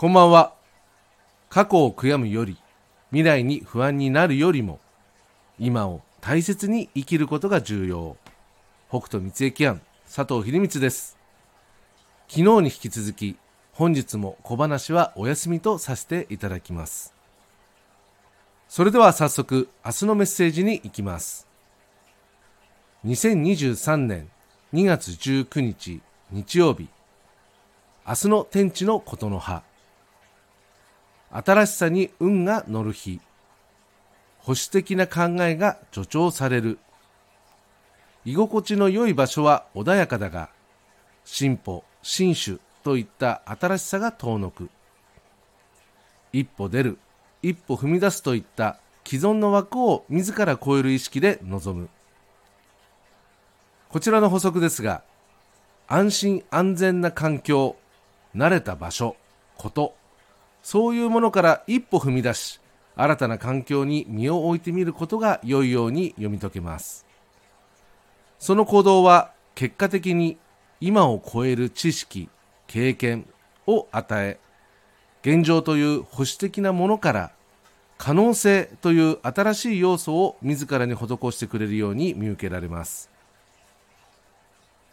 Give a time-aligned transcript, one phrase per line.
[0.00, 0.54] こんばんは。
[1.50, 2.56] 過去を悔やむより、
[3.10, 4.80] 未来に不安になるよりも、
[5.58, 8.16] 今を大切に生きることが重要。
[8.88, 11.18] 北斗三重庵、佐藤秀光です。
[12.28, 13.36] 昨日に引き続き、
[13.74, 17.12] 本日も小話はお休みとさせていただきます。
[18.70, 21.46] それでは早速、明日のメッセージに行きます。
[23.04, 24.30] 2023年
[24.72, 26.88] 2月19日日曜日、
[28.08, 29.62] 明日の天地のことの葉。
[31.30, 33.20] 新しさに運が乗る日。
[34.38, 36.78] 保守的な考えが助長される。
[38.24, 40.50] 居心地の良い場所は穏やかだが、
[41.24, 44.70] 進歩、新種といった新しさが遠のく。
[46.32, 46.98] 一歩出る、
[47.42, 51.88] 一歩踏み出すといった既存の枠を自ら超える意識で臨む。
[53.88, 55.02] こちらの補足ですが、
[55.88, 57.76] 安心安全な環境、
[58.36, 59.16] 慣れた場所、
[59.56, 59.94] こと、
[60.62, 62.60] そういうものから一歩踏み出し、
[62.96, 67.06] 新たな環境に身を置いてみることが良いように読み解けます。
[68.38, 70.38] その行動は結果的に
[70.80, 72.28] 今を超える知識、
[72.66, 73.26] 経験
[73.66, 74.38] を与え、
[75.22, 77.32] 現状という保守的なものから
[77.98, 83.10] 可能性という新しい要素を自らに施してくれるように見受けられます。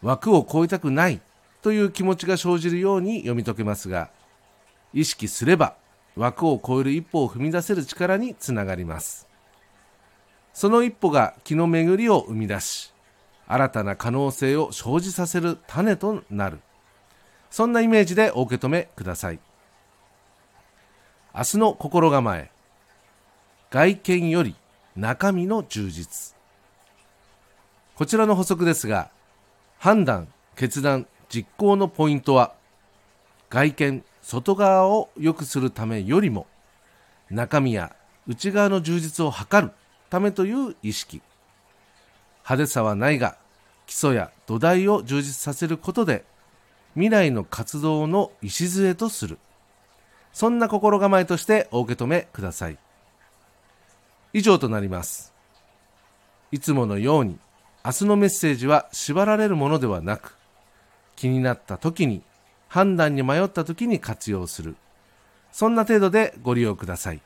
[0.02, 1.20] 枠を超えたくない
[1.62, 4.10] という気持ちが生じるように読み解けますが、
[4.92, 5.76] 意識すれば
[6.16, 9.28] 枠を超える一歩を踏み出せる力につながります。
[10.52, 12.92] その一歩が気の巡りを生み出し、
[13.46, 16.60] 新たな可能性を生じさせる種となる。
[17.50, 19.38] そんなイメージでお受け止めください。
[21.34, 22.50] 明日の心構え。
[23.70, 24.56] 外見より
[24.96, 26.34] 中身の充実。
[27.94, 29.10] こちらの補足ですが、
[29.78, 32.54] 判断、決断、実行のポイントは、
[33.50, 36.46] 外見、外側を良くするためよりも、
[37.30, 37.94] 中身や
[38.26, 39.72] 内側の充実を図る
[40.10, 41.22] ためという意識。
[42.44, 43.36] 派手さはないが、
[43.86, 46.24] 基礎や土台を充実させることで、
[46.94, 49.38] 未来の活動の礎とする。
[50.32, 52.78] そんな心構えとしてお受け止めください。
[54.32, 55.32] 以上となります。
[56.52, 57.38] いつものように
[57.84, 60.36] 明日のメッセージは縛られるものではなく、
[61.16, 62.22] 気になった時に、
[62.68, 64.76] 判断に迷った時に活用する。
[65.52, 67.20] そんな程度でご利用ください。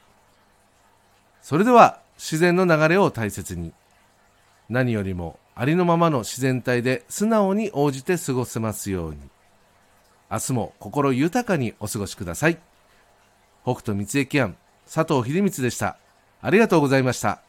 [1.42, 3.72] それでは、自然の流れを大切に。
[4.69, 9.19] 何よりもありのままの自然体で素直に応じて過ごせますように。
[10.30, 12.59] 明日も心豊かにお過ごしください。
[13.64, 14.56] 北斗三重庵、
[14.92, 15.98] 佐藤秀光でした。
[16.41, 17.42] ありがとうございました。